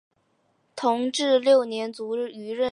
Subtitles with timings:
[0.75, 2.69] 同治六年卒于任。